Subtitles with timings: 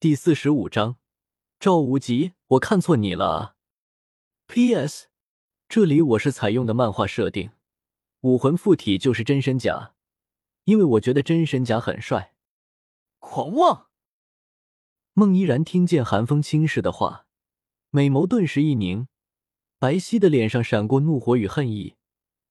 [0.00, 0.94] 第四十五章，
[1.58, 3.56] 赵无极，我看错你了。
[4.46, 5.08] P.S.
[5.68, 7.50] 这里我是采用的漫画设定，
[8.20, 9.94] 武魂附体就是真身甲，
[10.66, 12.36] 因为我觉得真身甲很帅。
[13.18, 13.88] 狂妄！
[15.14, 17.26] 孟依然听见寒风轻视的话，
[17.90, 19.08] 美眸顿时一凝，
[19.80, 21.96] 白皙的脸上闪过怒火与恨意，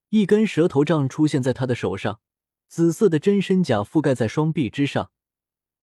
[0.09, 2.19] 一根蛇头杖出现在他的手上，
[2.67, 5.11] 紫色的真身甲覆盖在双臂之上。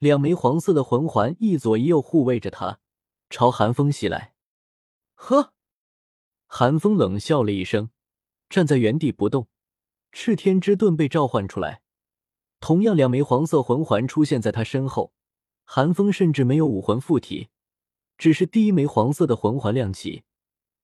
[0.04, 2.78] 两枚黄色的魂环一左一右护卫着他，
[3.30, 4.34] 朝寒风袭来。
[5.14, 5.54] 呵，
[6.46, 7.88] 寒风冷笑了一声，
[8.50, 9.48] 站在原地不动。
[10.12, 11.80] 赤天之盾被召唤出来，
[12.60, 15.14] 同样两枚黄色魂环出现在他身后。
[15.64, 17.48] 寒风甚至没有武魂附体，
[18.18, 20.24] 只是第一枚黄色的魂环亮起，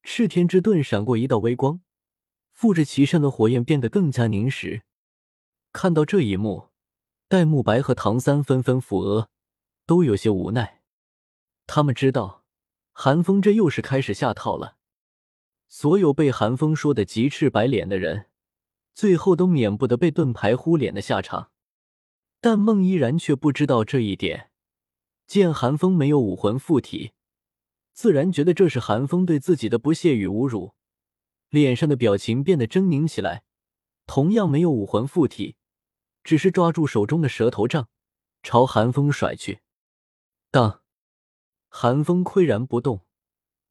[0.02, 1.82] 赤天之盾闪过一道微光，
[2.52, 4.80] 附着其上的火焰变得更加凝实。
[5.74, 6.69] 看到这一幕。
[7.30, 9.28] 戴沐白和唐三纷纷扶额，
[9.86, 10.82] 都有些无奈。
[11.64, 12.42] 他们知道，
[12.90, 14.78] 韩风这又是开始下套了。
[15.68, 18.26] 所有被韩风说的急赤白脸的人，
[18.94, 21.52] 最后都免不得被盾牌呼脸的下场。
[22.40, 24.50] 但孟依然却不知道这一点。
[25.28, 27.12] 见韩风没有武魂附体，
[27.92, 30.74] 自然觉得这是韩风对自己的不屑与侮辱，
[31.48, 33.44] 脸上的表情变得狰狞起来。
[34.08, 35.54] 同样没有武魂附体。
[36.22, 37.88] 只是抓住手中的蛇头杖，
[38.42, 39.60] 朝寒风甩去。
[40.50, 40.82] 当，
[41.68, 43.06] 寒风岿然不动，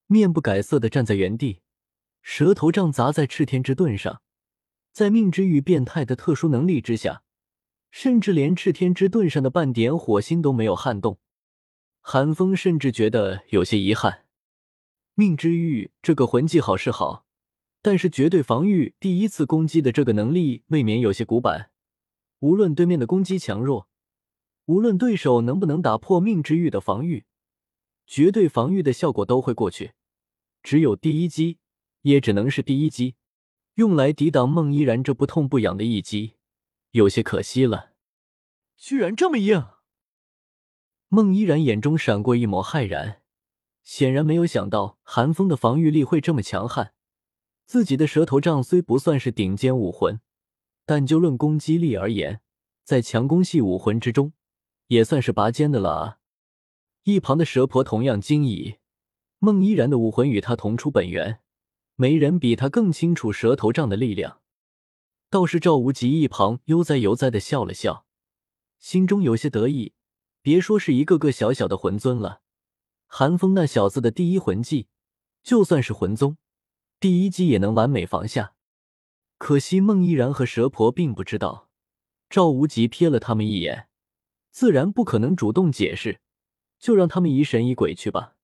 [0.07, 1.61] 面不改色的站在原地。
[2.21, 4.21] 蛇头杖砸在赤天之盾上，
[4.91, 7.23] 在命之玉变态的特殊能力之下，
[7.91, 11.19] 甚至连赤天之盾上的半点火星都没有撼动。
[12.01, 14.25] 寒风甚至觉得有些遗憾。
[15.15, 17.25] 命之玉这个魂技好是好，
[17.81, 21.71] 但是绝对防御第一次攻击的这个能力未免有些古板。
[22.39, 23.87] 无论对面的攻击强弱，
[24.65, 27.25] 无论对手能不能打破命之玉的防御，
[28.07, 29.93] 绝对防御的效果都会过去。
[30.63, 31.57] 只有第一击，
[32.01, 33.15] 也只能是第一击，
[33.75, 36.35] 用来抵挡孟依然这不痛不痒的一击，
[36.91, 37.91] 有些可惜了。
[38.77, 39.65] 居然这么硬！
[41.09, 43.21] 孟依然眼中闪过一抹骇然，
[43.83, 46.93] 显然没有想到寒风的防御力会这么强悍。
[47.65, 50.21] 自己的蛇头杖虽不算是顶尖武魂。
[50.89, 52.41] 但就论攻击力而言，
[52.83, 54.33] 在强攻系武魂之中，
[54.87, 56.17] 也算是拔尖的了啊！
[57.03, 58.77] 一旁的蛇婆同样惊疑，
[59.37, 61.41] 孟依然的武魂与他同出本源，
[61.93, 64.41] 没人比他更清楚蛇头杖的力量。
[65.29, 68.07] 倒是赵无极一旁悠哉悠哉的笑了笑，
[68.79, 69.93] 心中有些得意。
[70.41, 72.41] 别说是一个个小小的魂尊了，
[73.05, 74.87] 寒风那小子的第一魂技，
[75.43, 76.37] 就算是魂宗，
[76.99, 78.55] 第一击也能完美防下。
[79.39, 81.69] 可惜孟依然和蛇婆并不知道，
[82.29, 83.87] 赵无极瞥了他们一眼，
[84.51, 86.19] 自然不可能主动解释，
[86.77, 88.35] 就让他们疑神疑鬼去吧。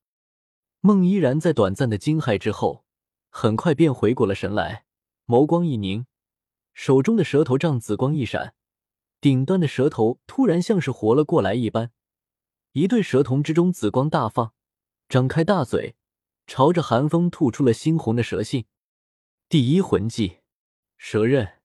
[0.79, 2.85] 孟依然在短暂的惊骇之后，
[3.29, 4.85] 很快便回过了神来，
[5.27, 6.05] 眸光一凝，
[6.73, 8.55] 手中的蛇头杖紫光一闪，
[9.19, 11.91] 顶端的蛇头突然像是活了过来一般，
[12.71, 14.53] 一对蛇瞳之中紫光大放，
[15.09, 15.97] 张开大嘴，
[16.47, 18.65] 朝着寒风吐出了猩红的蛇信。
[19.49, 20.44] 第一魂技。
[20.97, 21.59] 蛇刃，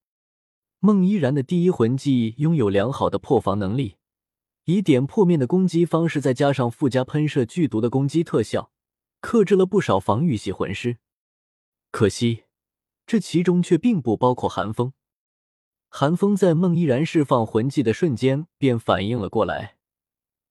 [0.81, 3.97] 孟依然的第一魂技拥有良好的破防能力，
[4.65, 8.71] 以点破面的攻击方式，再加上附加喷射剧毒的攻击特效，
[9.21, 10.99] 克制了不少防御系魂师。
[11.91, 12.45] 可惜，
[13.07, 14.93] 这其中却并不包括寒风。
[15.89, 19.79] 寒风在孟依然释放魂技的瞬间便反应了过来，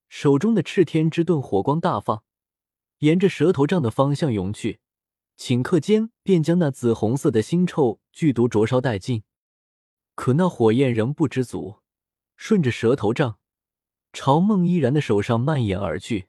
[0.08, 2.24] 手中的炽天之盾火光大放，
[3.00, 4.80] 沿着蛇头杖的方向涌去。
[5.40, 9.24] 顷刻间，便将那紫红色的腥臭剧毒灼烧殆尽。
[10.14, 11.78] 可那火焰仍不知足，
[12.36, 13.40] 顺着蛇头杖
[14.12, 16.28] 朝孟依然的手上蔓延而去。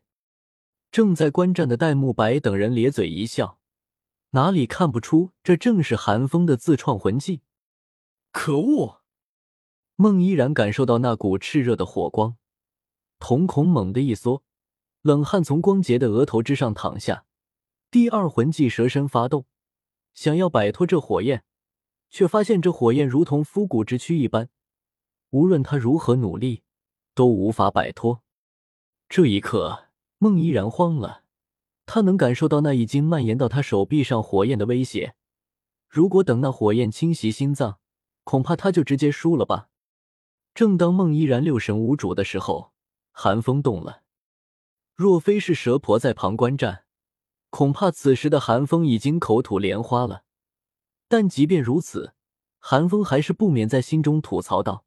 [0.93, 3.59] 正在观战的戴沐白等人咧嘴一笑，
[4.31, 7.43] 哪里看不出这正是寒风的自创魂技？
[8.31, 9.00] 可恶！
[9.97, 12.37] 孟依然感受到那股炽热的火光，
[13.19, 14.44] 瞳孔猛地一缩，
[15.03, 17.25] 冷汗从光洁的额头之上淌下。
[17.90, 19.46] 第二魂技蛇身发动，
[20.14, 21.42] 想要摆脱这火焰，
[22.08, 24.48] 却发现这火焰如同枯骨之躯一般，
[25.31, 26.62] 无论他如何努力，
[27.16, 28.22] 都无法摆脱。
[29.08, 29.88] 这一刻，
[30.19, 31.25] 孟依然慌了，
[31.84, 35.16] 他能感受到那已经蔓延到他手臂上火焰的威胁。
[35.88, 37.81] 如果等那火焰侵袭心脏，
[38.22, 39.69] 恐怕他就直接输了吧。
[40.54, 42.72] 正当孟依然六神无主的时候，
[43.10, 44.04] 寒风动了。
[44.94, 46.84] 若非是蛇婆在旁观战，
[47.50, 50.25] 恐怕此时的寒风已经口吐莲花了，
[51.08, 52.14] 但即便如此，
[52.58, 54.85] 寒风还是不免在心中吐槽道：“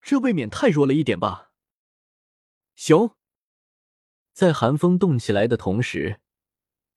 [0.00, 1.52] 这未免太弱了一点吧。”
[2.74, 3.14] 熊
[4.32, 6.20] 在寒风动起来的同时，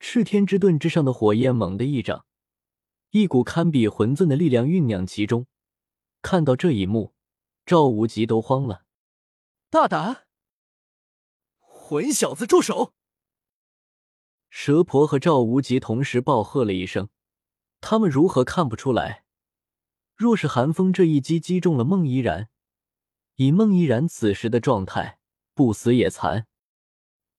[0.00, 2.24] 赤天之盾之上的火焰猛地一涨，
[3.10, 5.46] 一股堪比魂尊的力量酝酿其中。
[6.22, 7.14] 看到这一幕，
[7.66, 8.84] 赵无极都慌了。
[9.68, 10.26] 大胆！
[11.58, 12.94] 混小子，住手！
[14.54, 17.08] 蛇婆和赵无极同时暴喝了一声。
[17.80, 19.24] 他们如何看不出来？
[20.14, 22.50] 若是寒风这一击击中了孟依然，
[23.36, 25.18] 以孟依然此时的状态，
[25.54, 26.46] 不死也残。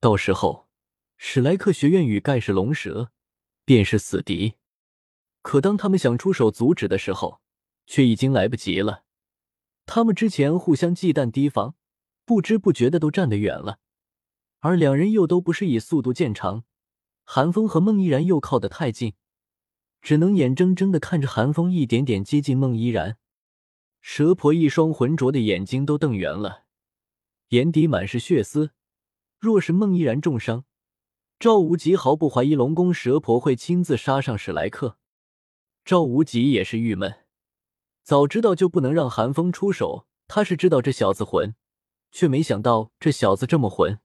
[0.00, 0.68] 到时候，
[1.16, 3.12] 史莱克学院与盖世龙蛇
[3.64, 4.54] 便是死敌。
[5.40, 7.40] 可当他们想出手阻止的时候，
[7.86, 9.04] 却已经来不及了。
[9.86, 11.76] 他们之前互相忌惮提防，
[12.24, 13.78] 不知不觉的都站得远了，
[14.58, 16.64] 而两人又都不是以速度见长。
[17.24, 19.14] 寒风和孟依然又靠得太近。
[20.00, 23.16] 只能眼睁睁的看着寒风一点点接近孟依然，
[24.02, 26.64] 蛇婆一双浑浊的眼睛都瞪圆了，
[27.48, 28.72] 眼底满是血丝。
[29.38, 30.66] 若是孟依然重伤，
[31.38, 34.98] 赵无极毫不怀疑龙宫蛇婆会亲自杀上史莱克。
[35.86, 37.24] 赵无极也是郁闷，
[38.02, 40.06] 早知道就不能让寒风出手。
[40.26, 41.54] 他是知道这小子混，
[42.10, 43.98] 却没想到这小子这么混。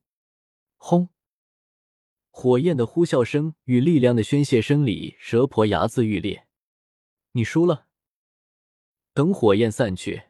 [0.77, 1.09] 轰！
[2.29, 6.47] 火焰的呼啸声与力量的宣泄声里，蛇婆牙眦欲裂。
[7.33, 7.87] 你输了。
[9.13, 10.23] 等火焰散去，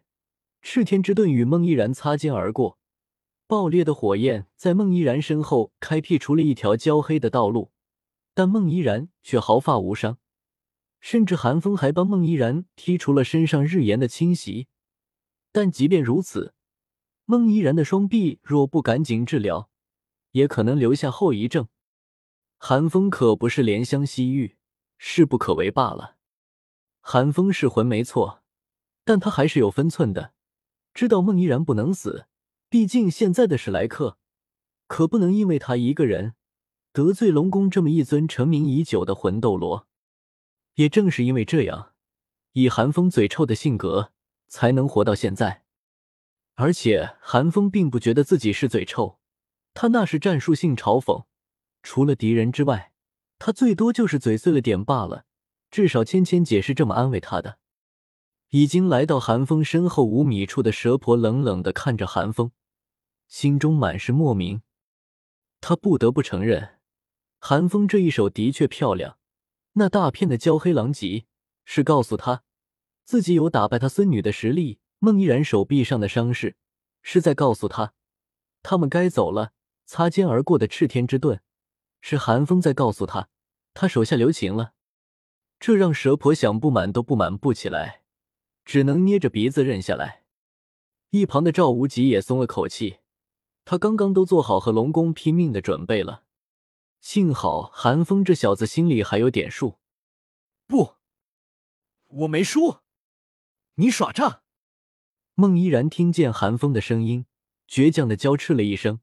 [0.61, 2.79] 赤天之盾与孟依然擦肩而过，
[3.45, 7.71] 爆裂的火焰在孟依然身后开辟出了一条焦黑的道路，
[8.33, 10.17] 但孟依然却毫发无伤，
[10.99, 14.67] 甚至寒风还帮孟依然剔除了身上日炎的侵袭。
[15.51, 16.53] 但即便如此，
[17.25, 19.69] 孟依然的双臂若不赶紧治疗，
[20.31, 21.67] 也可能留下后遗症。
[22.61, 24.57] 寒风可不是怜香惜玉、
[24.97, 26.17] 势不可为罢了。
[26.99, 28.43] 寒风是魂没错，
[29.05, 30.33] 但他还是有分寸的，
[30.93, 32.27] 知道孟依然不能死。
[32.69, 34.17] 毕竟现在的史莱克，
[34.87, 36.35] 可不能因为他一个人
[36.91, 39.87] 得罪龙宫这么一尊成名已久的魂斗罗。
[40.75, 41.93] 也正是因为这样，
[42.51, 44.11] 以寒风嘴臭的性格，
[44.49, 45.63] 才能活到现在。
[46.55, 49.17] 而且寒风并不觉得自己是嘴臭，
[49.73, 51.23] 他那是战术性嘲讽。
[51.81, 52.91] 除了敌人之外，
[53.37, 55.25] 他最多就是嘴碎了点罢了。
[55.71, 57.59] 至少芊芊姐是这么安慰他的。
[58.49, 62.51] 已经来到寒风身后五米处的蛇婆冷冷的看着寒风，
[63.27, 64.63] 心中满是莫名。
[65.61, 66.79] 他不得不承认，
[67.39, 69.17] 寒风这一手的确漂亮。
[69.73, 71.25] 那大片的焦黑狼藉
[71.63, 72.43] 是告诉他
[73.05, 74.79] 自己有打败他孙女的实力。
[75.01, 76.57] 孟依然手臂上的伤势
[77.01, 77.93] 是在告诉他
[78.61, 79.53] 他们该走了。
[79.85, 81.41] 擦肩而过的赤天之盾。
[82.01, 83.29] 是寒风在告诉他，
[83.73, 84.73] 他手下留情了，
[85.59, 88.03] 这让蛇婆想不满都不满不起来，
[88.63, 90.23] 只能捏着鼻子认下来。
[91.09, 92.99] 一旁的赵无极也松了口气，
[93.65, 96.23] 他刚刚都做好和龙宫拼命的准备了，
[97.01, 99.79] 幸好寒风这小子心里还有点数。
[100.67, 100.97] 不，
[102.07, 102.81] 我没输，
[103.75, 104.43] 你耍诈！
[105.33, 107.25] 孟依然听见寒风的声音，
[107.67, 108.99] 倔强的娇斥了一声，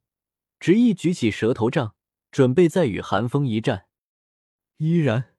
[0.61, 1.96] 执意举起蛇头杖。
[2.37, 3.89] 准备再与寒风一战，
[4.77, 5.35] 依然，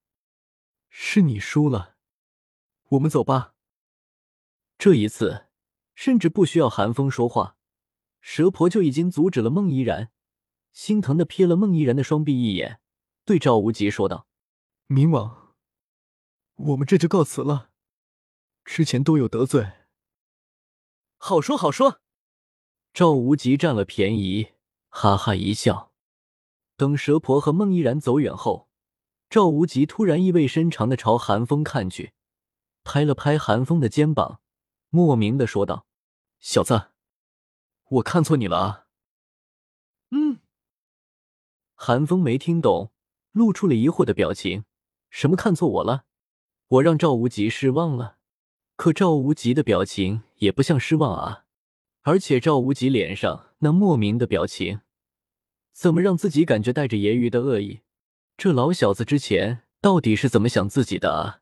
[0.90, 1.96] 是你输了。
[2.90, 3.54] 我们走吧。
[4.80, 5.46] 这一次，
[5.94, 7.56] 甚至不需要寒风说话，
[8.20, 10.12] 蛇婆就已经阻止了孟依然。
[10.72, 12.82] 心疼的瞥了孟依然的双臂一眼，
[13.24, 14.28] 对赵无极说道
[14.90, 15.54] ：“冥王，
[16.56, 17.70] 我们这就告辞了。
[18.66, 19.74] 之前多有得罪。”
[21.18, 22.02] 好说好说。
[22.92, 24.54] 赵无极占了便宜，
[24.90, 25.94] 哈哈一笑。
[26.78, 28.70] 等蛇婆和孟依然走远后，
[29.32, 32.14] 赵无极突然意味深长的朝寒风看去，
[32.84, 34.40] 拍了拍寒风的肩膀，
[34.90, 35.88] 莫名的说道
[36.40, 36.92] ：“小子，
[37.90, 38.86] 我看错你了啊。
[40.12, 40.40] ”“嗯。”
[41.74, 42.92] 寒风没听懂，
[43.32, 44.64] 露出了疑惑的表情。
[45.10, 46.06] “什么看错我了？
[46.68, 48.18] 我让赵无极失望了？
[48.76, 51.46] 可赵无极的表情也不像失望啊，
[52.04, 54.82] 而且赵无极脸上那莫名的表情。”
[55.78, 57.82] 怎么让自己感觉带着揶揄的恶意？
[58.36, 61.42] 这老小子之前到底是怎么想自己的啊？